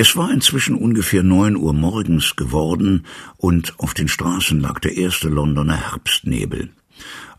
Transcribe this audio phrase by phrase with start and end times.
[0.00, 3.04] Es war inzwischen ungefähr neun Uhr morgens geworden
[3.36, 6.70] und auf den Straßen lag der erste Londoner Herbstnebel.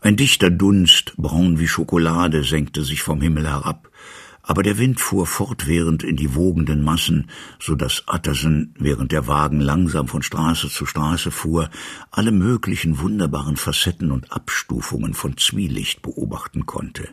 [0.02, 3.88] Ein dichter Dunst, braun wie Schokolade, senkte sich vom Himmel herab,
[4.42, 9.60] aber der Wind fuhr fortwährend in die wogenden Massen, so dass Utterson, während der Wagen
[9.60, 11.70] langsam von Straße zu Straße fuhr,
[12.10, 17.08] alle möglichen wunderbaren Facetten und Abstufungen von Zwielicht beobachten konnte.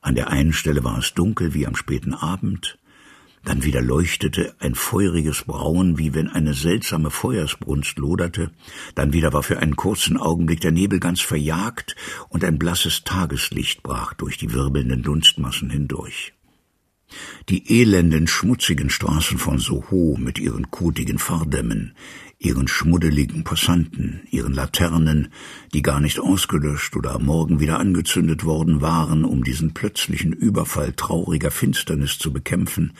[0.00, 2.78] An der einen Stelle war es dunkel wie am späten Abend,
[3.44, 8.50] dann wieder leuchtete ein feuriges Braun, wie wenn eine seltsame Feuersbrunst loderte,
[8.94, 11.96] dann wieder war für einen kurzen Augenblick der Nebel ganz verjagt,
[12.28, 16.34] und ein blasses Tageslicht brach durch die wirbelnden Dunstmassen hindurch.
[17.48, 21.94] Die elenden, schmutzigen Straßen von Soho mit ihren kotigen Fahrdämmen,
[22.38, 25.28] ihren schmuddeligen Passanten, ihren Laternen,
[25.74, 30.92] die gar nicht ausgelöscht oder am Morgen wieder angezündet worden waren, um diesen plötzlichen Überfall
[30.92, 32.92] trauriger Finsternis zu bekämpfen,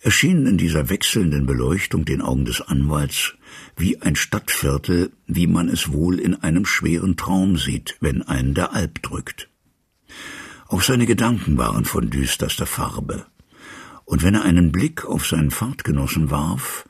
[0.00, 3.34] erschienen in dieser wechselnden Beleuchtung den Augen des Anwalts
[3.76, 8.72] wie ein Stadtviertel, wie man es wohl in einem schweren Traum sieht, wenn einen der
[8.74, 9.48] Alp drückt.
[10.66, 13.26] Auch seine Gedanken waren von düsterster Farbe,
[14.04, 16.86] und wenn er einen Blick auf seinen Fahrtgenossen warf,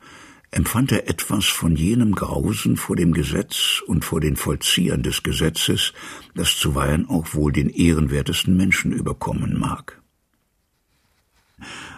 [0.55, 5.91] empfand er etwas von jenem Grausen vor dem Gesetz und vor den Vollziehern des Gesetzes,
[6.33, 10.01] das zuweilen auch wohl den ehrenwertesten Menschen überkommen mag.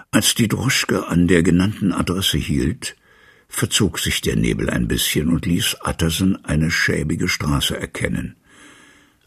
[0.10, 2.96] Als die Droschke an der genannten Adresse hielt,
[3.48, 8.38] verzog sich der Nebel ein bisschen und ließ Attersen eine schäbige Straße erkennen.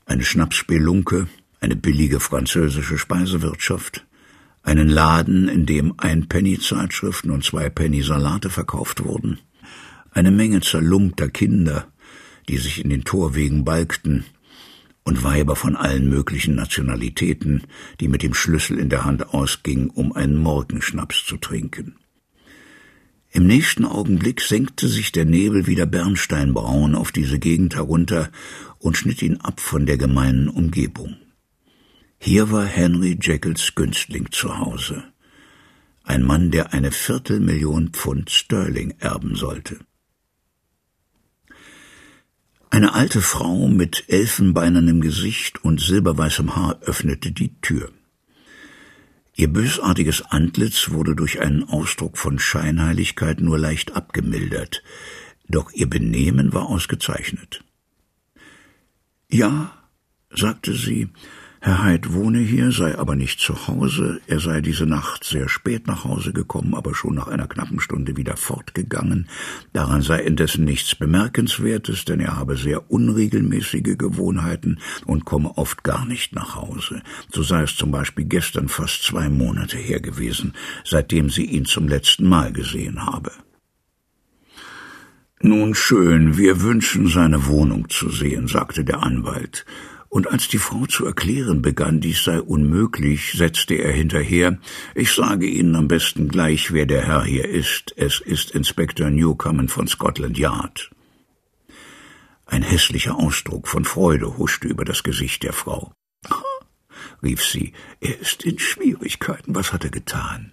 [0.06, 1.28] Eine Schnapsspelunke,
[1.61, 4.05] eine billige französische Speisewirtschaft,
[4.62, 9.39] einen Laden, in dem ein Penny Zeitschriften und zwei Penny Salate verkauft wurden,
[10.11, 11.89] eine Menge zerlumpter Kinder,
[12.48, 14.25] die sich in den Torwegen balgten,
[15.02, 17.62] und Weiber von allen möglichen Nationalitäten,
[18.00, 21.97] die mit dem Schlüssel in der Hand ausgingen, um einen Morgenschnaps zu trinken.
[23.33, 28.30] Im nächsten Augenblick senkte sich der Nebel wieder bernsteinbraun auf diese Gegend herunter
[28.78, 31.17] und schnitt ihn ab von der gemeinen Umgebung.
[32.23, 35.05] Hier war Henry Jekylls Günstling zu Hause.
[36.05, 39.79] Ein Mann, der eine Viertelmillion Pfund Sterling erben sollte.
[42.69, 47.91] Eine alte Frau mit elfenbeinernem Gesicht und silberweißem Haar öffnete die Tür.
[49.35, 54.83] Ihr bösartiges Antlitz wurde durch einen Ausdruck von Scheinheiligkeit nur leicht abgemildert,
[55.48, 57.64] doch ihr Benehmen war ausgezeichnet.
[59.31, 59.73] Ja,
[60.29, 61.08] sagte sie,
[61.62, 65.86] Herr Heid wohne hier, sei aber nicht zu Hause, er sei diese Nacht sehr spät
[65.86, 69.28] nach Hause gekommen, aber schon nach einer knappen Stunde wieder fortgegangen.
[69.74, 76.06] Daran sei indessen nichts Bemerkenswertes, denn er habe sehr unregelmäßige Gewohnheiten und komme oft gar
[76.06, 77.02] nicht nach Hause.
[77.30, 80.54] So sei es zum Beispiel gestern fast zwei Monate her gewesen,
[80.86, 83.32] seitdem sie ihn zum letzten Mal gesehen habe.
[85.42, 89.66] Nun schön, wir wünschen, seine Wohnung zu sehen, sagte der Anwalt
[90.10, 94.58] und als die Frau zu erklären begann, dies sei unmöglich, setzte er hinterher,
[94.96, 97.94] ich sage Ihnen am besten gleich, wer der Herr hier ist.
[97.96, 100.90] Es ist Inspektor Newcomen von Scotland Yard.
[102.44, 105.92] Ein hässlicher Ausdruck von Freude huschte über das Gesicht der Frau.
[107.22, 109.54] rief sie, er ist in Schwierigkeiten.
[109.54, 110.52] Was hat er getan?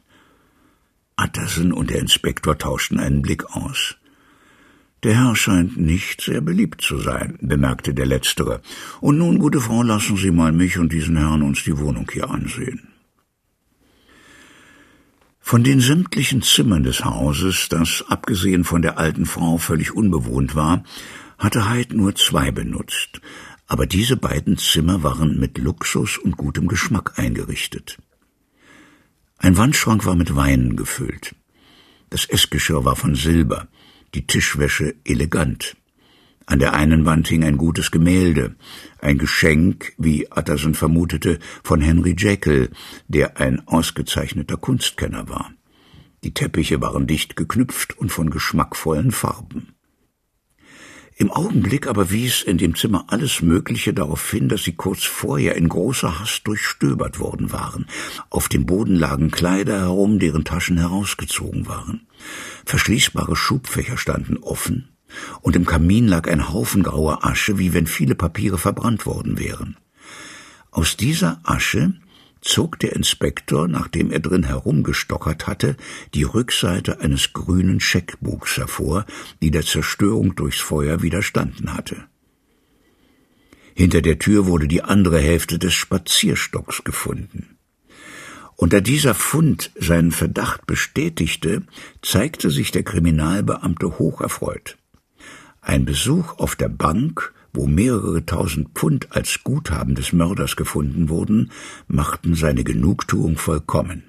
[1.20, 3.98] Utterson und der Inspektor tauschten einen Blick aus.
[5.08, 8.62] Der Herr scheint nicht sehr beliebt zu sein, bemerkte der Letztere.
[9.00, 12.30] Und nun, gute Frau, lassen Sie mal mich und diesen Herrn uns die Wohnung hier
[12.30, 12.90] ansehen.
[15.40, 20.84] Von den sämtlichen Zimmern des Hauses, das abgesehen von der alten Frau völlig unbewohnt war,
[21.38, 23.22] hatte Hyde nur zwei benutzt,
[23.66, 27.98] aber diese beiden Zimmer waren mit Luxus und gutem Geschmack eingerichtet.
[29.38, 31.34] Ein Wandschrank war mit Weinen gefüllt.
[32.10, 33.70] Das Essgeschirr war von Silber,
[34.14, 35.76] die Tischwäsche elegant.
[36.46, 38.56] An der einen Wand hing ein gutes Gemälde,
[39.00, 42.70] ein Geschenk, wie Utterson vermutete, von Henry Jekyll,
[43.08, 45.52] der ein ausgezeichneter Kunstkenner war.
[46.24, 49.77] Die Teppiche waren dicht geknüpft und von geschmackvollen Farben.
[51.20, 55.56] Im Augenblick aber wies in dem Zimmer alles Mögliche darauf hin, dass sie kurz vorher
[55.56, 57.88] in großer Hast durchstöbert worden waren.
[58.30, 62.06] Auf dem Boden lagen Kleider herum, deren Taschen herausgezogen waren.
[62.66, 64.90] Verschließbare Schubfächer standen offen,
[65.42, 69.76] und im Kamin lag ein Haufen grauer Asche, wie wenn viele Papiere verbrannt worden wären.
[70.70, 71.96] Aus dieser Asche
[72.42, 75.76] zog der Inspektor, nachdem er drin herumgestockert hatte,
[76.14, 79.06] die Rückseite eines grünen Scheckbuchs hervor,
[79.42, 82.08] die der Zerstörung durchs Feuer widerstanden hatte.
[83.76, 87.58] Hinter der Tür wurde die andere Hälfte des Spazierstocks gefunden.
[88.56, 91.62] Und da dieser Fund seinen Verdacht bestätigte,
[92.02, 94.78] zeigte sich der Kriminalbeamte hoch erfreut.
[95.62, 101.52] Ein Besuch auf der Bank, wo mehrere tausend Pfund als Guthaben des Mörders gefunden wurden,
[101.88, 104.04] machten seine Genugtuung vollkommen.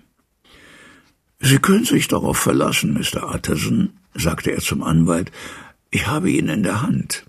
[1.41, 3.35] Sie können sich darauf verlassen, Mr.
[3.35, 5.33] Utterson, sagte er zum Anwalt.
[5.91, 7.25] Ich habe ihn in der Hand.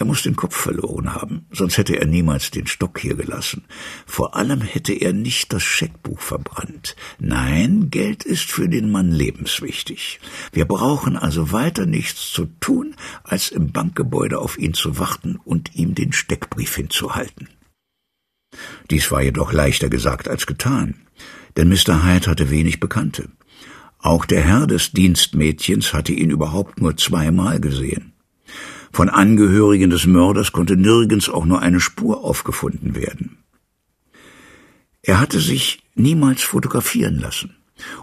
[0.00, 3.66] Er muss den Kopf verloren haben, sonst hätte er niemals den Stock hier gelassen.
[4.06, 6.96] Vor allem hätte er nicht das Scheckbuch verbrannt.
[7.18, 10.18] Nein, Geld ist für den Mann lebenswichtig.
[10.52, 15.76] Wir brauchen also weiter nichts zu tun, als im Bankgebäude auf ihn zu warten und
[15.76, 17.50] ihm den Steckbrief hinzuhalten.
[18.90, 20.94] Dies war jedoch leichter gesagt als getan,
[21.58, 22.06] denn Mr.
[22.06, 23.28] Hyde hatte wenig Bekannte.
[23.98, 28.14] Auch der Herr des Dienstmädchens hatte ihn überhaupt nur zweimal gesehen.
[28.92, 33.38] Von Angehörigen des Mörders konnte nirgends auch nur eine Spur aufgefunden werden.
[35.02, 37.56] Er hatte sich niemals fotografieren lassen,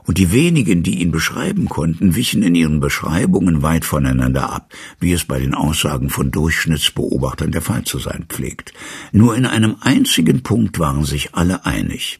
[0.05, 5.11] und die wenigen, die ihn beschreiben konnten, wichen in ihren Beschreibungen weit voneinander ab, wie
[5.11, 8.73] es bei den Aussagen von Durchschnittsbeobachtern der Fall zu sein pflegt.
[9.11, 12.19] Nur in einem einzigen Punkt waren sich alle einig.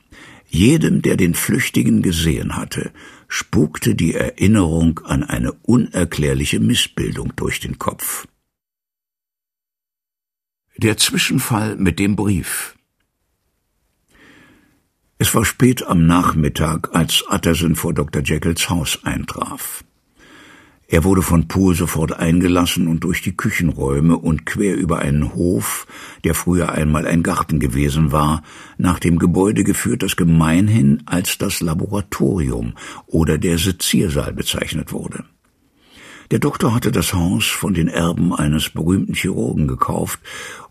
[0.49, 2.91] Jedem, der den Flüchtigen gesehen hatte,
[3.27, 8.27] spukte die Erinnerung an eine unerklärliche Missbildung durch den Kopf.
[10.79, 12.75] Der Zwischenfall mit dem Brief.
[15.17, 18.21] Es war spät am Nachmittag, als Utterson vor Dr.
[18.21, 19.83] Jekylls Haus eintraf.
[20.87, 25.87] Er wurde von Poole sofort eingelassen und durch die Küchenräume und quer über einen Hof,
[26.23, 28.43] der früher einmal ein Garten gewesen war,
[28.77, 32.75] nach dem Gebäude geführt, das gemeinhin als das Laboratorium
[33.07, 35.25] oder der Seziersaal bezeichnet wurde.
[36.29, 40.19] Der Doktor hatte das Haus von den Erben eines berühmten Chirurgen gekauft,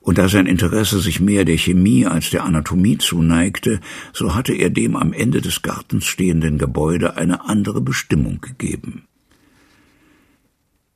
[0.06, 3.80] und da sein Interesse sich mehr der Chemie als der Anatomie zuneigte,
[4.12, 9.08] so hatte er dem am Ende des Gartens stehenden Gebäude eine andere Bestimmung gegeben.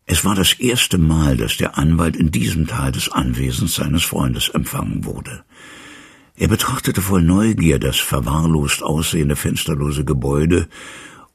[0.07, 4.49] Es war das erste Mal, dass der Anwalt in diesem Teil des Anwesens seines Freundes
[4.49, 5.43] empfangen wurde.
[6.37, 10.69] Er betrachtete voll Neugier das verwahrlost aussehende fensterlose Gebäude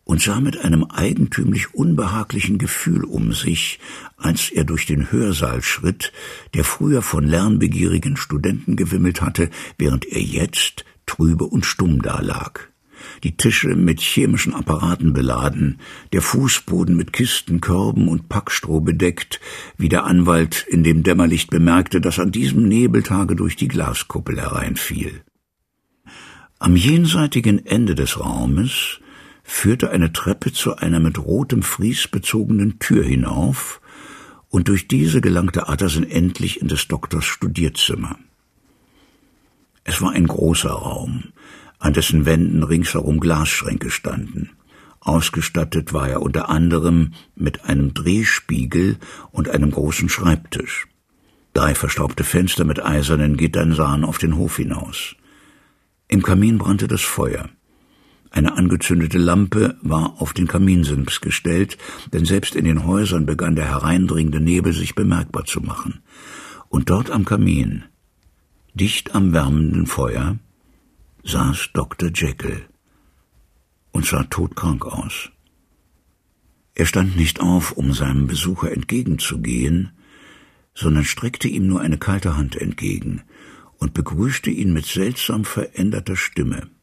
[0.06, 3.80] und sah mit einem eigentümlich unbehaglichen Gefühl um sich,
[4.16, 6.14] als er durch den Hörsaal schritt,
[6.54, 12.72] der früher von lernbegierigen Studenten gewimmelt hatte, während er jetzt trübe und stumm dalag.
[13.24, 15.80] Die Tische mit chemischen Apparaten beladen,
[16.14, 19.40] der Fußboden mit Kisten, Körben und Packstroh bedeckt,
[19.78, 25.22] wie der Anwalt in dem Dämmerlicht bemerkte, das an diesem Nebeltage durch die Glaskuppel hereinfiel.
[26.58, 29.00] Am jenseitigen Ende des Raumes
[29.46, 33.80] führte eine Treppe zu einer mit rotem Fries bezogenen Tür hinauf,
[34.50, 38.18] und durch diese gelangte Atterson endlich in des Doktors Studierzimmer.
[39.84, 41.26] Es war ein großer Raum,
[41.78, 44.52] an dessen Wänden ringsherum Glasschränke standen.
[45.02, 48.98] Ausgestattet war er unter anderem mit einem Drehspiegel
[49.32, 50.88] und einem großen Schreibtisch.
[51.54, 55.16] Drei verstaubte Fenster mit eisernen Gittern sahen auf den Hof hinaus.
[56.08, 57.50] Im Kamin brannte das Feuer.
[58.36, 61.78] Eine angezündete Lampe war auf den Kaminsims gestellt,
[62.12, 66.02] denn selbst in den Häusern begann der hereindringende Nebel sich bemerkbar zu machen.
[66.68, 67.86] Und dort am Kamin,
[68.74, 70.38] dicht am wärmenden Feuer,
[71.24, 72.10] saß Dr.
[72.14, 72.66] Jekyll
[73.94, 75.30] und sah todkrank aus.
[76.74, 79.94] Er stand nicht auf, um seinem Besucher entgegenzugehen,
[80.74, 83.22] sondern streckte ihm nur eine kalte Hand entgegen
[83.78, 86.75] und begrüßte ihn mit seltsam veränderter Stimme.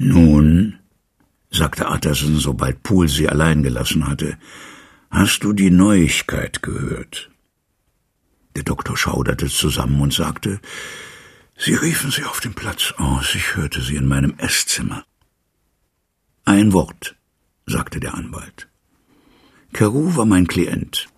[0.00, 0.78] Nun,
[1.50, 4.38] sagte Utterson, sobald Poole sie allein gelassen hatte,
[5.10, 7.30] hast du die Neuigkeit gehört?
[8.54, 10.60] Der Doktor schauderte zusammen und sagte,
[11.56, 15.04] Sie riefen sie auf dem Platz aus, ich hörte sie in meinem Esszimmer.
[16.44, 17.16] Ein Wort,
[17.66, 18.68] sagte der Anwalt.
[19.72, 21.08] Carew war mein Klient,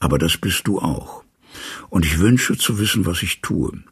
[0.00, 1.24] aber das bist du auch.
[1.90, 3.84] Und ich wünsche zu wissen, was ich tue.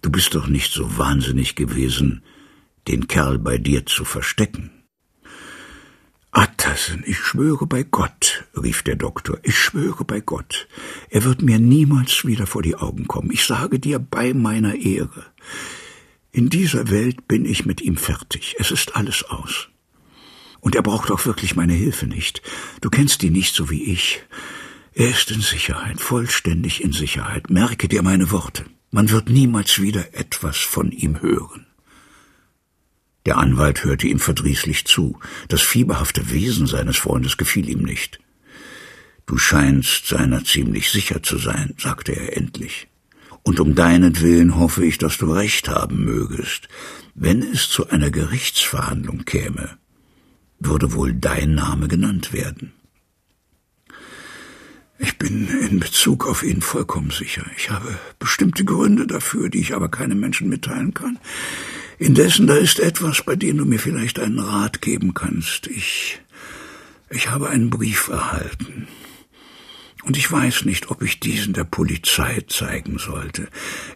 [0.00, 2.22] Du bist doch nicht so wahnsinnig gewesen,
[2.88, 4.70] den Kerl bei dir zu verstecken.
[6.34, 10.66] Attersen, ich schwöre bei Gott, rief der Doktor, ich schwöre bei Gott,
[11.10, 13.30] er wird mir niemals wieder vor die Augen kommen.
[13.30, 15.26] Ich sage dir bei meiner Ehre.
[16.30, 18.56] In dieser Welt bin ich mit ihm fertig.
[18.58, 19.68] Es ist alles aus.
[20.60, 22.40] Und er braucht auch wirklich meine Hilfe nicht.
[22.80, 24.22] Du kennst ihn nicht so wie ich.
[24.94, 27.50] Er ist in Sicherheit, vollständig in Sicherheit.
[27.50, 28.64] Merke dir meine Worte.
[28.90, 31.66] Man wird niemals wieder etwas von ihm hören.
[33.26, 35.18] Der Anwalt hörte ihm verdrießlich zu.
[35.48, 38.18] Das fieberhafte Wesen seines Freundes gefiel ihm nicht.
[39.26, 42.88] Du scheinst seiner ziemlich sicher zu sein, sagte er endlich.
[43.42, 46.68] und um deinetwillen hoffe ich, dass du recht haben mögest.
[47.14, 49.76] Wenn es zu einer Gerichtsverhandlung käme,
[50.58, 52.72] würde wohl dein Name genannt werden.
[54.98, 57.44] Ich bin in Bezug auf ihn vollkommen sicher.
[57.56, 61.18] Ich habe bestimmte Gründe dafür, die ich aber keinem Menschen mitteilen kann.
[62.02, 65.68] Indessen, da ist etwas, bei dem du mir vielleicht einen Rat geben kannst.
[65.68, 66.20] Ich,
[67.10, 68.88] ich habe einen Brief erhalten.
[70.02, 73.46] Und ich weiß nicht, ob ich diesen der Polizei zeigen sollte.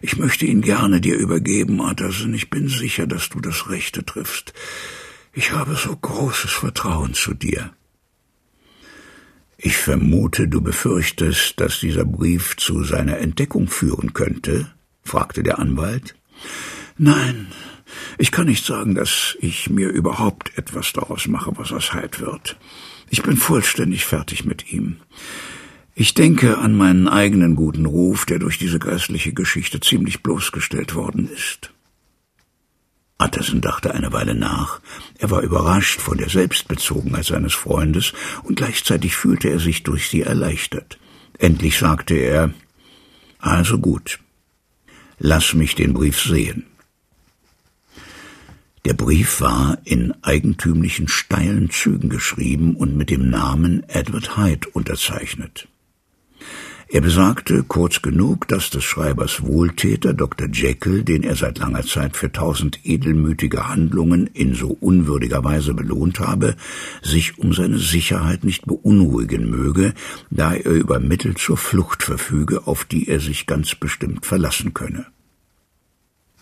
[0.01, 2.33] Ich möchte ihn gerne dir übergeben, Atterson.
[2.33, 4.53] Ich bin sicher, dass du das Rechte triffst.
[5.33, 7.73] Ich habe so großes Vertrauen zu dir.
[9.57, 14.71] Ich vermute, du befürchtest, dass dieser Brief zu seiner Entdeckung führen könnte?
[15.03, 16.15] fragte der Anwalt.
[16.97, 17.47] Nein,
[18.17, 22.57] ich kann nicht sagen, dass ich mir überhaupt etwas daraus mache, was aus Heid wird.
[23.09, 24.97] Ich bin vollständig fertig mit ihm.
[25.95, 31.29] Ich denke an meinen eigenen guten Ruf, der durch diese geistliche Geschichte ziemlich bloßgestellt worden
[31.29, 31.71] ist.
[33.19, 34.79] Utterson dachte eine Weile nach.
[35.17, 38.13] Er war überrascht von der Selbstbezogenheit seines Freundes
[38.43, 40.99] und gleichzeitig fühlte er sich durch sie erleichtert.
[41.39, 42.53] Endlich sagte er,
[43.39, 44.19] also gut,
[45.17, 46.65] lass mich den Brief sehen.
[48.87, 55.67] Der Brief war in eigentümlichen steilen Zügen geschrieben und mit dem Namen Edward Hyde unterzeichnet.
[56.87, 60.47] Er besagte kurz genug, dass des Schreibers Wohltäter Dr.
[60.47, 66.21] Jekyll, den er seit langer Zeit für tausend edelmütige Handlungen in so unwürdiger Weise belohnt
[66.21, 66.55] habe,
[67.01, 69.95] sich um seine Sicherheit nicht beunruhigen möge,
[70.29, 75.07] da er über Mittel zur Flucht verfüge, auf die er sich ganz bestimmt verlassen könne.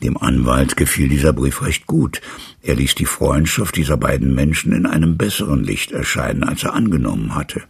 [0.06, 2.22] Dem Anwalt gefiel dieser Brief recht gut.
[2.62, 7.34] Er ließ die Freundschaft dieser beiden Menschen in einem besseren Licht erscheinen, als er angenommen
[7.34, 7.64] hatte,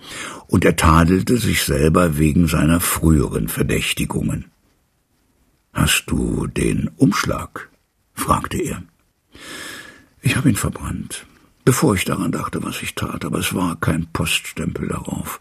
[0.47, 4.51] und er tadelte sich selber wegen seiner früheren Verdächtigungen.
[5.71, 7.69] Hast du den Umschlag?
[8.13, 8.83] fragte er.
[10.21, 11.25] Ich habe ihn verbrannt,
[11.63, 15.39] bevor ich daran dachte, was ich tat, aber es war kein Poststempel darauf.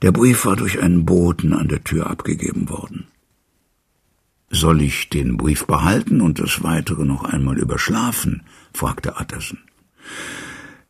[0.00, 3.09] Der Brief war durch einen Boten an der Tür abgegeben worden.
[4.50, 8.42] Soll ich den Brief behalten und das Weitere noch einmal überschlafen?
[8.74, 9.60] fragte Atterson.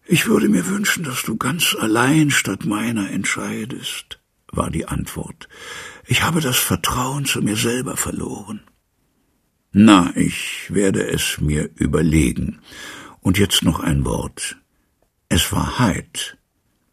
[0.06, 4.18] Ich würde mir wünschen, dass du ganz allein statt meiner entscheidest,
[4.50, 5.48] war die Antwort.
[6.06, 8.62] Ich habe das Vertrauen zu mir selber verloren.
[9.72, 12.58] Na, ich werde es mir überlegen.
[13.20, 14.56] Und jetzt noch ein Wort.
[15.28, 16.38] Es war Hyde,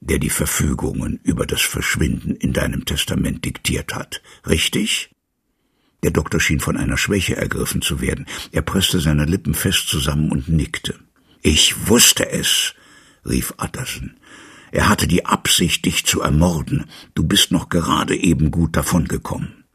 [0.01, 5.09] der die Verfügungen über das Verschwinden in deinem Testament diktiert hat, richtig?
[6.07, 8.27] Der Doktor schien von einer Schwäche ergriffen zu werden.
[8.53, 10.97] Er presste seine Lippen fest zusammen und nickte.
[11.41, 12.75] Ich wusste es,
[13.25, 14.15] rief Utterson.
[14.71, 16.85] Er hatte die Absicht, dich zu ermorden.
[17.13, 19.65] Du bist noch gerade eben gut davongekommen.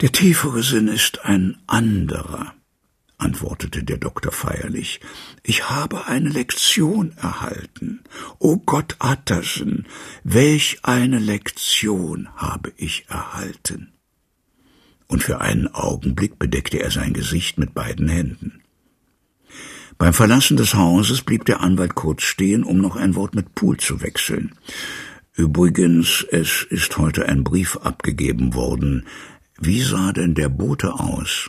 [0.00, 2.52] Der tiefere Sinn ist ein anderer,
[3.16, 4.98] antwortete der Doktor feierlich.
[5.44, 8.02] Ich habe eine Lektion erhalten.
[8.40, 9.86] O Gott Utterson,
[10.24, 13.93] welch eine Lektion habe ich erhalten
[15.14, 18.64] und für einen Augenblick bedeckte er sein Gesicht mit beiden Händen.
[19.96, 23.78] Beim Verlassen des Hauses blieb der Anwalt kurz stehen, um noch ein Wort mit Poole
[23.78, 24.56] zu wechseln.
[25.32, 29.06] Übrigens, es ist heute ein Brief abgegeben worden.
[29.60, 31.48] Wie sah denn der Bote aus?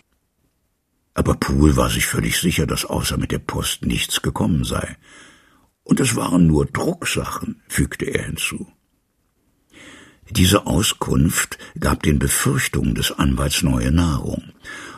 [1.15, 4.95] Aber Poole war sich völlig sicher, dass außer mit der Post nichts gekommen sei.
[5.81, 8.67] Und es waren nur Drucksachen, fügte er hinzu.
[10.31, 14.43] Diese Auskunft gab den Befürchtungen des Anwalts neue Nahrung.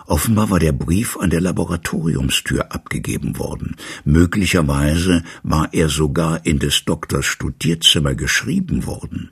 [0.06, 3.76] Offenbar war der Brief an der Laboratoriumstür abgegeben worden.
[4.06, 9.32] Möglicherweise war er sogar in des Doktors Studierzimmer geschrieben worden.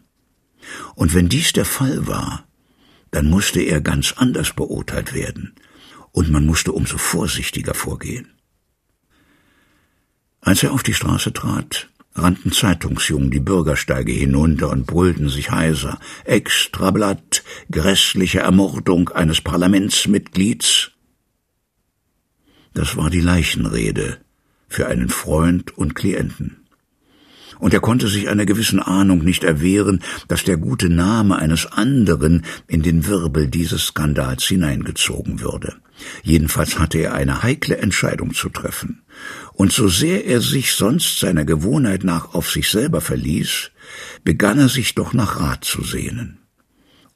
[0.96, 2.46] Und wenn dies der Fall war,
[3.12, 5.56] dann musste er ganz anders beurteilt werden,
[6.12, 8.34] und man musste umso vorsichtiger vorgehen.
[10.42, 16.00] Als er auf die Straße trat, rannten Zeitungsjungen die Bürgersteige hinunter und brüllten sich heiser.
[16.24, 20.92] Extrablatt, grässliche Ermordung eines Parlamentsmitglieds.
[22.74, 24.18] Das war die Leichenrede
[24.68, 26.58] für einen Freund und Klienten.
[27.58, 32.46] Und er konnte sich einer gewissen Ahnung nicht erwehren, dass der gute Name eines anderen
[32.68, 35.76] in den Wirbel dieses Skandals hineingezogen würde.
[36.22, 39.04] Jedenfalls hatte er eine heikle Entscheidung zu treffen
[39.56, 43.72] und so sehr er sich sonst seiner Gewohnheit nach auf sich selber verließ,
[44.24, 46.40] begann er sich doch nach Rat zu sehnen.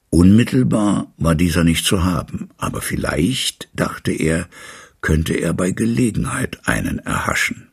[0.10, 4.48] Unmittelbar war dieser nicht zu haben, aber vielleicht, dachte er,
[5.02, 7.68] könnte er bei Gelegenheit einen erhaschen.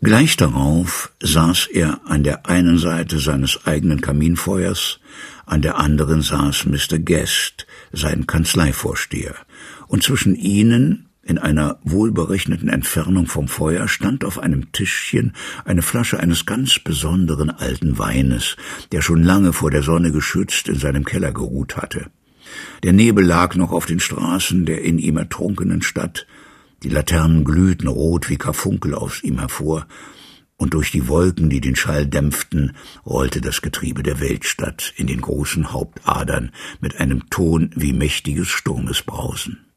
[0.00, 4.98] Gleich darauf saß er an der einen Seite seines eigenen Kaminfeuers,
[5.46, 6.98] an der anderen saß Mr.
[6.98, 9.36] Guest, sein Kanzleivorsteher,
[9.86, 16.18] und zwischen ihnen in einer wohlberechneten Entfernung vom Feuer stand auf einem Tischchen eine Flasche
[16.18, 18.56] eines ganz besonderen alten Weines,
[18.90, 22.10] der schon lange vor der Sonne geschützt in seinem Keller geruht hatte.
[22.82, 26.26] Der Nebel lag noch auf den Straßen der in ihm ertrunkenen Stadt,
[26.82, 29.86] die Laternen glühten rot wie Karfunkel aus ihm hervor,
[30.56, 35.20] und durch die Wolken, die den Schall dämpften, rollte das Getriebe der Weltstadt in den
[35.20, 39.71] großen Hauptadern mit einem Ton wie mächtiges Sturmesbrausen.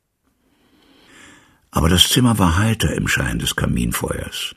[1.76, 4.56] Aber das Zimmer war heiter im Schein des Kaminfeuers.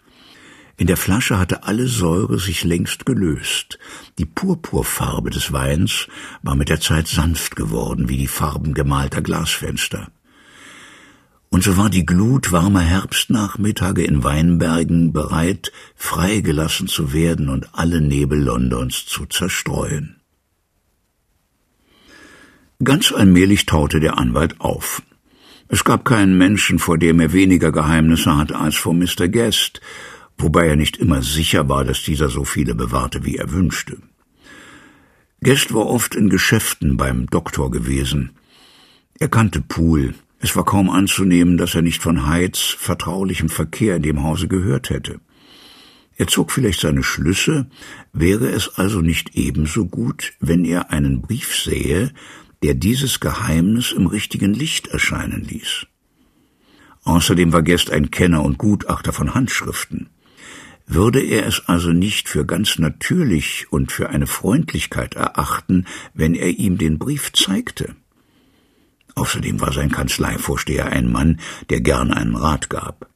[0.76, 3.80] In der Flasche hatte alle Säure sich längst gelöst.
[4.18, 6.06] Die Purpurfarbe des Weins
[6.44, 10.12] war mit der Zeit sanft geworden wie die Farben gemalter Glasfenster.
[11.48, 18.00] Und so war die Glut warmer Herbstnachmittage in Weinbergen bereit, freigelassen zu werden und alle
[18.00, 20.20] Nebel Londons zu zerstreuen.
[22.84, 25.02] Ganz allmählich taute der Anwalt auf.
[25.68, 29.28] Es gab keinen Menschen, vor dem er weniger Geheimnisse hatte als vor Mr.
[29.28, 29.80] Guest,
[30.38, 33.98] wobei er nicht immer sicher war, dass dieser so viele bewahrte, wie er wünschte.
[35.42, 38.30] Guest war oft in Geschäften beim Doktor gewesen.
[39.18, 40.14] Er kannte Poole.
[40.40, 44.88] Es war kaum anzunehmen, dass er nicht von Heids vertraulichem Verkehr in dem Hause gehört
[44.90, 45.20] hätte.
[46.16, 47.70] Er zog vielleicht seine Schlüsse,
[48.12, 52.12] wäre es also nicht ebenso gut, wenn er einen Brief sähe,
[52.62, 55.86] der dieses Geheimnis im richtigen Licht erscheinen ließ.
[57.04, 60.10] Außerdem war Guest ein Kenner und Gutachter von Handschriften.
[60.86, 66.48] Würde er es also nicht für ganz natürlich und für eine Freundlichkeit erachten, wenn er
[66.48, 67.94] ihm den Brief zeigte?
[69.14, 73.10] Außerdem war sein Kanzleivorsteher ein Mann, der gern einen Rat gab.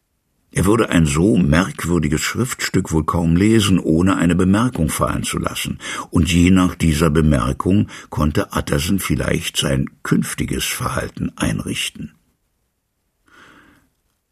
[0.54, 5.78] Er würde ein so merkwürdiges Schriftstück wohl kaum lesen, ohne eine Bemerkung fallen zu lassen,
[6.10, 12.14] und je nach dieser Bemerkung konnte Utterson vielleicht sein künftiges Verhalten einrichten.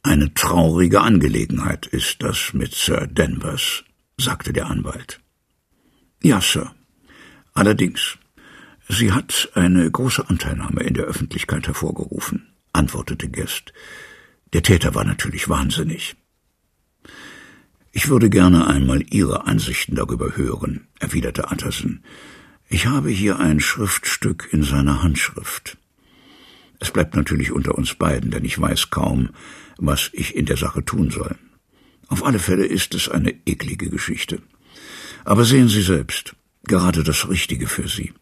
[0.02, 3.84] Eine traurige Angelegenheit ist das mit Sir Danvers,
[4.18, 5.20] sagte der Anwalt.
[6.22, 6.74] Ja, Sir.
[7.54, 8.18] Allerdings,
[8.88, 13.72] sie hat eine große Anteilnahme in der Öffentlichkeit hervorgerufen, antwortete Guest.
[14.52, 16.16] Der Täter war natürlich wahnsinnig.
[17.92, 22.02] Ich würde gerne einmal Ihre Ansichten darüber hören, erwiderte Utterson.
[22.68, 25.76] Ich habe hier ein Schriftstück in seiner Handschrift.
[26.78, 29.30] Es bleibt natürlich unter uns beiden, denn ich weiß kaum,
[29.76, 31.36] was ich in der Sache tun soll.
[32.08, 34.40] Auf alle Fälle ist es eine eklige Geschichte.
[35.24, 36.34] Aber sehen Sie selbst,
[36.64, 38.12] gerade das Richtige für Sie.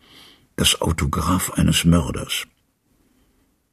[0.57, 2.47] Das Autograph eines Mörders.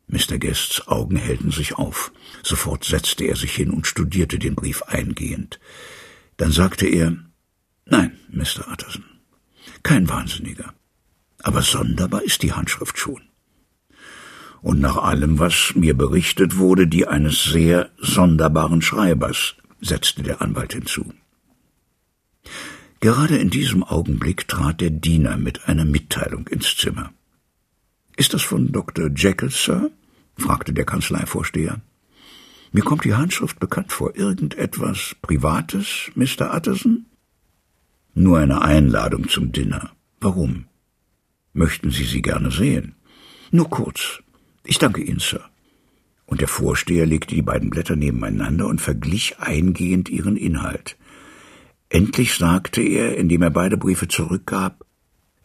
[0.07, 0.37] Mr.
[0.37, 2.11] Guests Augen hellten sich auf.
[2.43, 5.59] Sofort setzte er sich hin und studierte den Brief eingehend.
[6.37, 7.17] Dann sagte er,
[7.85, 8.71] Nein, Mr.
[8.71, 9.03] Utterson,
[9.83, 10.73] kein Wahnsinniger.
[11.43, 13.21] Aber sonderbar ist die Handschrift schon.
[14.61, 20.73] Und nach allem, was mir berichtet wurde, die eines sehr sonderbaren Schreibers, setzte der Anwalt
[20.73, 21.13] hinzu.
[22.99, 27.13] Gerade in diesem Augenblick trat der Diener mit einer Mitteilung ins Zimmer.
[28.17, 29.09] Ist das von Dr.
[29.15, 29.91] Jekyll, Sir?
[30.37, 31.81] fragte der Kanzleivorsteher.
[32.71, 34.15] Mir kommt die Handschrift bekannt vor.
[34.15, 36.53] Irgendetwas Privates, Mr.
[36.53, 37.05] Utterson?
[38.13, 39.91] Nur eine Einladung zum Dinner.
[40.19, 40.65] Warum?
[41.53, 42.95] Möchten Sie sie gerne sehen?
[43.51, 44.21] Nur kurz.
[44.65, 45.41] Ich danke Ihnen, Sir.
[46.25, 50.97] Und der Vorsteher legte die beiden Blätter nebeneinander und verglich eingehend ihren Inhalt.
[51.89, 54.84] Endlich sagte er, indem er beide Briefe zurückgab,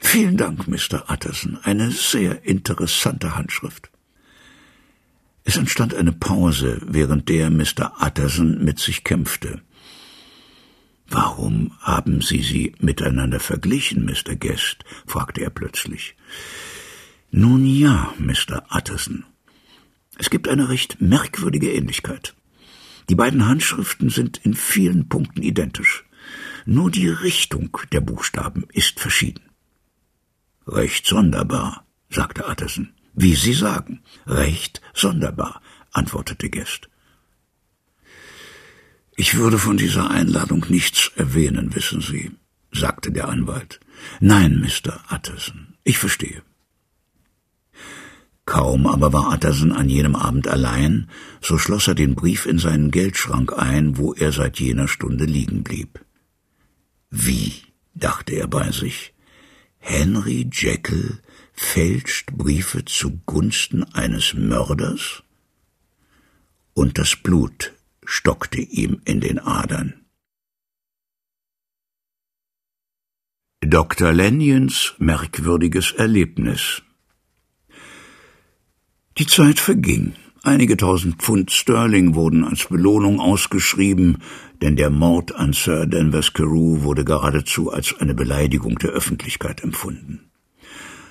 [0.01, 1.05] Vielen Dank, Mr.
[1.09, 1.59] Utterson.
[1.63, 3.91] Eine sehr interessante Handschrift.
[5.45, 7.93] Es entstand eine Pause, während der Mr.
[8.01, 9.63] Utterson mit sich kämpfte.
[11.09, 14.37] Warum haben Sie sie miteinander verglichen, Mr.
[14.37, 14.85] Guest?
[15.07, 16.17] fragte er plötzlich.
[17.31, 18.65] Nun ja, Mr.
[18.71, 19.25] Utterson.
[20.19, 22.35] Es gibt eine recht merkwürdige Ähnlichkeit.
[23.09, 26.05] Die beiden Handschriften sind in vielen Punkten identisch.
[26.65, 29.50] Nur die Richtung der Buchstaben ist verschieden.
[30.67, 32.93] Recht sonderbar, sagte Utterson.
[33.15, 34.03] Wie Sie sagen.
[34.27, 35.61] Recht sonderbar,
[35.93, 36.89] antwortete Guest.
[39.17, 42.31] Ich würde von dieser Einladung nichts erwähnen, wissen Sie,
[42.73, 43.81] sagte der Anwalt.
[44.21, 45.01] Nein, Mr.
[45.13, 46.43] Utterson, ich verstehe.
[48.47, 51.09] Kaum aber war Utterson an jenem Abend allein,
[51.41, 55.63] so schloss er den Brief in seinen Geldschrank ein, wo er seit jener Stunde liegen
[55.63, 56.01] blieb.
[57.11, 57.53] Wie,
[57.95, 59.13] dachte er bei sich,
[59.81, 61.21] Henry Jekyll
[61.53, 65.23] fälscht Briefe zugunsten eines Mörders?
[66.75, 67.73] Und das Blut
[68.05, 69.95] stockte ihm in den Adern.
[73.63, 74.13] Dr.
[74.13, 76.83] Lanyons merkwürdiges Erlebnis
[79.19, 80.15] Die Zeit verging.
[80.43, 84.23] Einige tausend Pfund Sterling wurden als Belohnung ausgeschrieben,
[84.63, 90.31] denn der Mord an Sir Danvers Carew wurde geradezu als eine Beleidigung der Öffentlichkeit empfunden.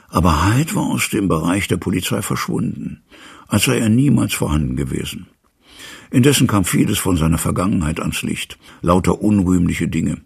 [0.09, 3.03] Aber Hyde war aus dem Bereich der Polizei verschwunden,
[3.47, 5.27] als sei er niemals vorhanden gewesen.
[6.11, 10.17] Indessen kam vieles von seiner Vergangenheit ans Licht, lauter unrühmliche Dinge.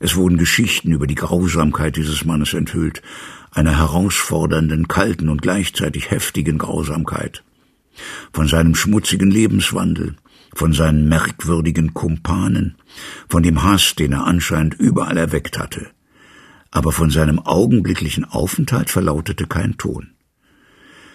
[0.00, 3.02] Es wurden Geschichten über die Grausamkeit dieses Mannes enthüllt,
[3.52, 7.44] einer herausfordernden, kalten und gleichzeitig heftigen Grausamkeit.
[8.32, 10.16] Von seinem schmutzigen Lebenswandel,
[10.54, 12.76] von seinen merkwürdigen Kumpanen,
[13.28, 15.86] von dem Hass, den er anscheinend überall erweckt hatte.
[16.70, 20.10] Aber von seinem augenblicklichen Aufenthalt verlautete kein Ton.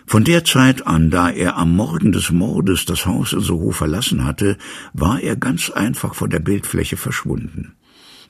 [0.05, 4.25] Von der Zeit an, da er am Morgen des Mordes das Haus in Soho verlassen
[4.25, 4.57] hatte,
[4.93, 7.75] war er ganz einfach von der Bildfläche verschwunden.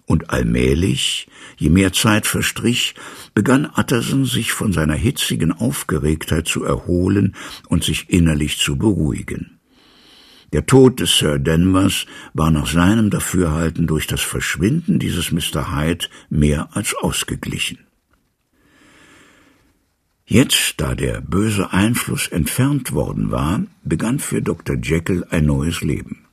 [0.05, 2.95] Und allmählich, je mehr Zeit verstrich,
[3.33, 7.35] begann Utterson sich von seiner hitzigen Aufgeregtheit zu erholen
[7.67, 9.58] und sich innerlich zu beruhigen.
[10.51, 15.75] Der Tod des Sir Danvers war nach seinem Dafürhalten durch das Verschwinden dieses Mr.
[15.75, 17.79] Hyde mehr als ausgeglichen.
[20.25, 24.75] Jetzt, da der böse Einfluss entfernt worden war, begann für Dr.
[24.75, 26.25] Jekyll ein neues Leben.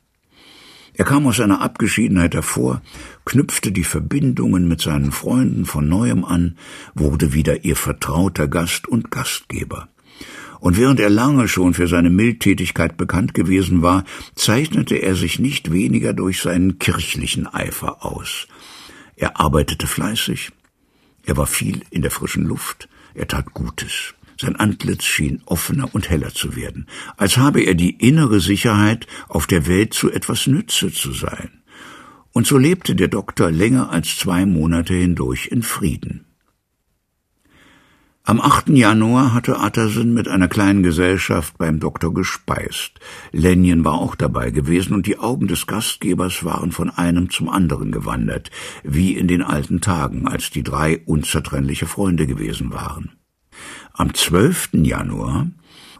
[0.93, 2.81] Er kam aus seiner Abgeschiedenheit hervor,
[3.27, 6.57] knüpfte die Verbindungen mit seinen Freunden von neuem an,
[6.95, 9.89] wurde wieder ihr vertrauter Gast und Gastgeber.
[10.61, 15.73] Und während er lange schon für seine Mildtätigkeit bekannt gewesen war, zeichnete er sich nicht
[15.73, 18.49] weniger durch seinen kirchlichen Eifer aus.
[19.17, 20.53] Er arbeitete fleißig,
[21.25, 24.15] er war viel in der frischen Luft, er tat Gutes.
[24.39, 29.47] Sein Antlitz schien offener und heller zu werden, als habe er die innere Sicherheit, auf
[29.47, 31.63] der Welt zu etwas Nütze zu sein.
[32.33, 36.26] Und so lebte der Doktor länger als zwei Monate hindurch in Frieden.
[38.29, 38.71] Am 8.
[38.71, 42.99] Januar hatte Utterson mit einer kleinen Gesellschaft beim Doktor gespeist.
[43.31, 47.93] Lenjen war auch dabei gewesen und die Augen des Gastgebers waren von einem zum anderen
[47.93, 48.51] gewandert,
[48.83, 53.13] wie in den alten Tagen, als die drei unzertrennliche Freunde gewesen waren.
[53.93, 54.71] Am 12.
[54.83, 55.47] Januar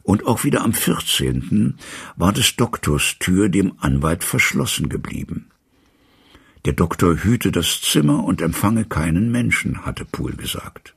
[0.03, 1.77] und auch wieder am 14.
[2.17, 5.53] war des Doktors Tür dem Anwalt verschlossen geblieben.
[6.65, 10.97] Der Doktor hüte das Zimmer und empfange keinen Menschen, hatte Poole gesagt.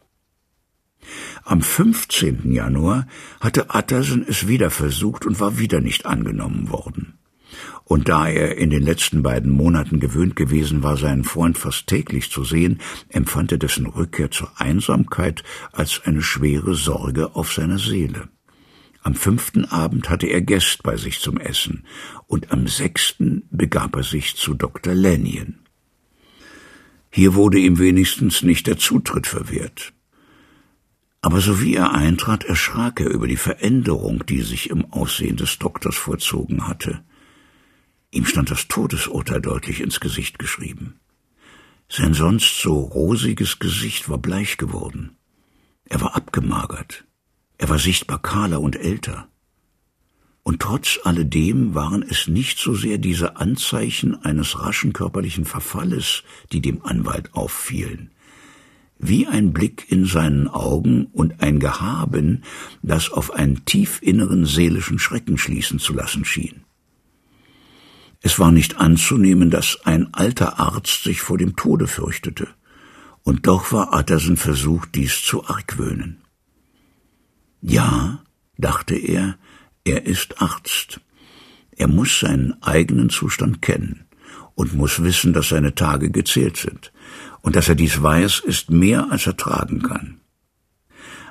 [1.43, 2.51] Am 15.
[2.51, 3.07] Januar
[3.39, 7.19] hatte Utterson es wieder versucht und war wieder nicht angenommen worden.
[7.83, 12.29] Und da er in den letzten beiden Monaten gewöhnt gewesen war, seinen Freund fast täglich
[12.29, 18.29] zu sehen, empfand er dessen Rückkehr zur Einsamkeit als eine schwere Sorge auf seiner Seele.
[19.01, 21.85] Am fünften Abend hatte er Gäste bei sich zum Essen,
[22.27, 24.93] und am sechsten begab er sich zu Dr.
[24.93, 25.59] Lanyon.
[27.09, 29.93] Hier wurde ihm wenigstens nicht der Zutritt verwehrt.
[31.21, 35.95] Aber sowie er eintrat, erschrak er über die Veränderung, die sich im Aussehen des Doktors
[35.95, 37.03] vollzogen hatte.
[38.11, 40.99] Ihm stand das Todesurteil deutlich ins Gesicht geschrieben.
[41.89, 45.17] Sein sonst so rosiges Gesicht war bleich geworden.
[45.85, 47.05] Er war abgemagert.
[47.57, 49.27] Er war sichtbar kahler und älter.
[50.43, 56.61] Und trotz alledem waren es nicht so sehr diese Anzeichen eines raschen körperlichen Verfalles, die
[56.61, 58.11] dem Anwalt auffielen,
[58.99, 62.43] wie ein Blick in seinen Augen und ein Gehaben,
[62.83, 66.65] das auf einen tiefinneren seelischen Schrecken schließen zu lassen schien.
[68.21, 72.47] Es war nicht anzunehmen, dass ein alter Arzt sich vor dem Tode fürchtete,
[73.23, 76.21] und doch war Utterson versucht, dies zu argwöhnen.
[77.61, 78.23] Ja,
[78.57, 79.37] dachte er,
[79.83, 80.99] er ist Arzt.
[81.71, 84.05] Er muss seinen eigenen Zustand kennen
[84.55, 86.91] und muss wissen, dass seine Tage gezählt sind.
[87.41, 90.19] Und dass er dies weiß, ist mehr, als er tragen kann.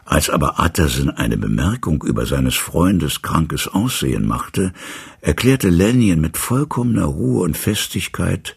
[0.04, 4.72] Als aber Utterson eine Bemerkung über seines Freundes krankes Aussehen machte,
[5.20, 8.56] erklärte Lanyon mit vollkommener Ruhe und Festigkeit,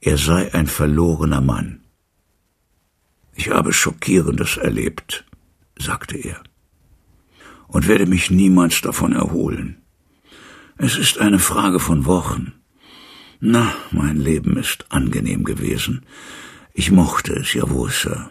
[0.00, 1.84] er sei ein verlorener Mann.
[3.34, 5.24] Ich habe Schockierendes erlebt,
[5.78, 6.42] sagte er,
[7.68, 9.76] und werde mich niemals davon erholen.
[10.78, 12.54] Es ist eine Frage von Wochen.
[13.38, 16.04] Na, mein Leben ist angenehm gewesen.
[16.80, 18.30] Ich mochte es, jawohl, Sir.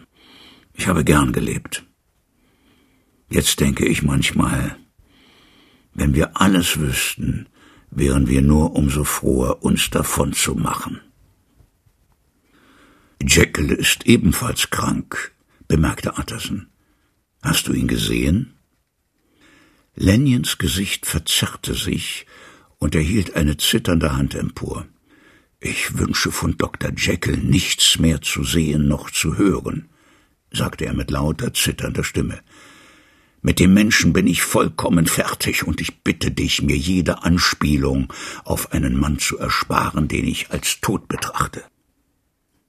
[0.72, 1.84] Ich habe gern gelebt.
[3.28, 4.78] Jetzt denke ich manchmal,
[5.92, 7.46] wenn wir alles wüssten,
[7.90, 10.98] wären wir nur umso froher, uns davon zu machen.
[13.20, 15.32] Jekyll ist ebenfalls krank,
[15.66, 16.68] bemerkte Utterson.
[17.42, 18.54] Hast du ihn gesehen?
[19.94, 22.24] Lanyons Gesicht verzerrte sich
[22.78, 24.86] und er hielt eine zitternde Hand empor.
[25.60, 26.92] Ich wünsche von Dr.
[26.96, 29.88] Jekyll nichts mehr zu sehen noch zu hören,
[30.52, 32.40] sagte er mit lauter, zitternder Stimme.
[33.42, 38.12] Mit dem Menschen bin ich vollkommen fertig, und ich bitte dich, mir jede Anspielung
[38.44, 41.64] auf einen Mann zu ersparen, den ich als tot betrachte.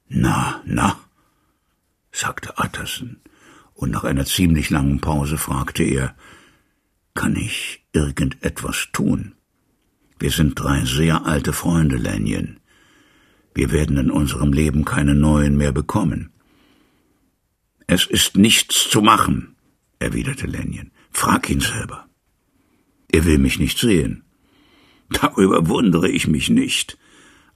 [0.08, 1.00] Na, na,
[2.12, 3.18] sagte Utterson,
[3.74, 6.16] und nach einer ziemlich langen Pause fragte er,
[7.14, 9.36] kann ich irgendetwas tun?
[10.18, 12.59] Wir sind drei sehr alte Freunde, Lanyon.
[13.60, 16.30] Wir werden in unserem Leben keine neuen mehr bekommen.
[17.88, 19.58] Es ist nichts zu machen,
[20.00, 20.92] erwiderte Lanyon.
[21.12, 22.08] Frag ihn selber.
[23.12, 24.24] Er will mich nicht sehen.
[25.10, 26.98] Darüber wundere ich mich nicht.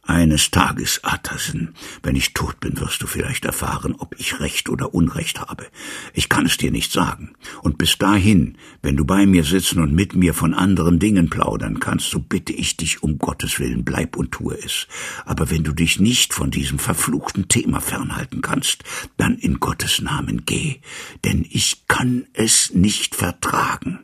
[0.05, 4.93] Eines Tages, Atterson, wenn ich tot bin, wirst du vielleicht erfahren, ob ich Recht oder
[4.93, 5.65] Unrecht habe.
[6.13, 7.35] Ich kann es dir nicht sagen.
[7.61, 11.79] Und bis dahin, wenn du bei mir sitzen und mit mir von anderen Dingen plaudern
[11.79, 14.87] kannst, so bitte ich dich um Gottes Willen, bleib und tue es.
[15.23, 18.83] Aber wenn du dich nicht von diesem verfluchten Thema fernhalten kannst,
[19.15, 20.81] dann in Gottes Namen geh,
[21.23, 23.99] denn ich kann es nicht vertragen.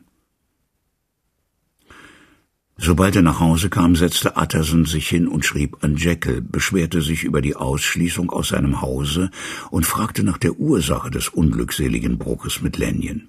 [2.82, 7.24] Sobald er nach Hause kam, setzte Utterson sich hin und schrieb an Jekyll, beschwerte sich
[7.24, 9.30] über die Ausschließung aus seinem Hause
[9.70, 13.28] und fragte nach der Ursache des unglückseligen Bruches mit Lanyon.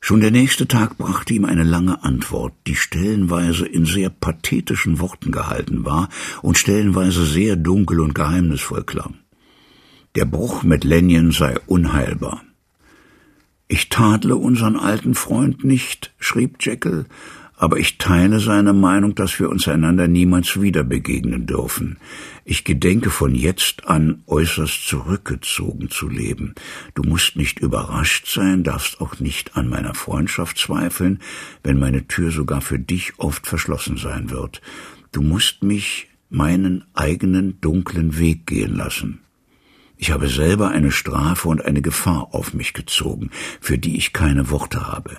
[0.00, 5.30] Schon der nächste Tag brachte ihm eine lange Antwort, die stellenweise in sehr pathetischen Worten
[5.30, 6.08] gehalten war
[6.42, 9.20] und stellenweise sehr dunkel und geheimnisvoll klang.
[10.16, 12.42] Der Bruch mit Lanyon sei unheilbar.
[13.68, 17.06] Ich tadle unseren alten Freund nicht, schrieb Jekyll,
[17.56, 21.98] aber ich teile seine Meinung, dass wir uns einander niemals wieder begegnen dürfen.
[22.44, 26.54] Ich gedenke von jetzt an äußerst zurückgezogen zu leben.
[26.94, 31.20] Du musst nicht überrascht sein, darfst auch nicht an meiner Freundschaft zweifeln,
[31.62, 34.60] wenn meine Tür sogar für dich oft verschlossen sein wird.
[35.12, 39.20] Du musst mich meinen eigenen dunklen Weg gehen lassen.
[39.96, 44.50] Ich habe selber eine Strafe und eine Gefahr auf mich gezogen, für die ich keine
[44.50, 45.16] Worte habe.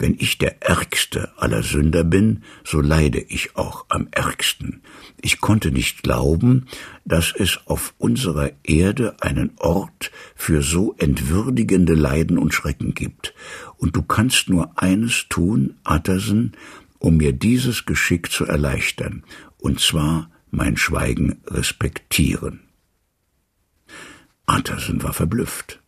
[0.00, 4.80] Wenn ich der ärgste aller Sünder bin, so leide ich auch am ärgsten.
[5.20, 6.66] Ich konnte nicht glauben,
[7.04, 13.34] dass es auf unserer Erde einen Ort für so entwürdigende Leiden und Schrecken gibt.
[13.76, 16.52] Und du kannst nur eines tun, Atterson,
[16.98, 19.22] um mir dieses Geschick zu erleichtern,
[19.58, 22.60] und zwar mein Schweigen respektieren.
[24.46, 25.79] Atterson war verblüfft.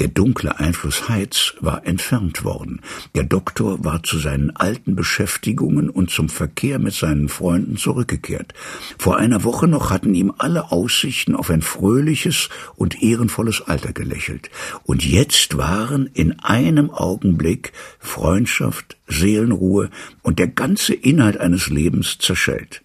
[0.00, 2.82] Der dunkle Einfluss Heids war entfernt worden.
[3.16, 8.54] Der Doktor war zu seinen alten Beschäftigungen und zum Verkehr mit seinen Freunden zurückgekehrt.
[8.96, 14.50] Vor einer Woche noch hatten ihm alle Aussichten auf ein fröhliches und ehrenvolles Alter gelächelt.
[14.84, 19.90] Und jetzt waren in einem Augenblick Freundschaft, Seelenruhe
[20.22, 22.82] und der ganze Inhalt eines Lebens zerschellt.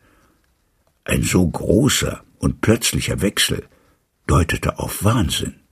[1.04, 3.68] Ein so großer und plötzlicher Wechsel
[4.26, 5.63] deutete auf Wahnsinn.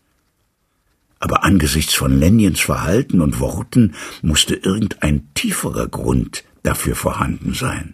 [1.21, 7.93] Aber angesichts von Lanyons Verhalten und Worten musste irgendein tieferer Grund dafür vorhanden sein.